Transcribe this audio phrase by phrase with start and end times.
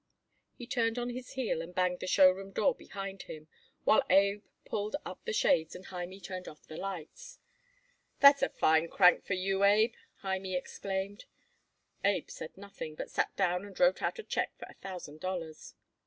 [0.55, 3.47] He turned on his heel and banged the show room door behind him,
[3.83, 7.37] while Abe pulled up the shades and Hymie turned off the lights.
[8.19, 9.93] "That's a fine crank for you, Abe,"
[10.23, 11.25] Hymie exclaimed.
[12.03, 15.75] Abe said nothing, but sat down and wrote out a check for a thousand dollars.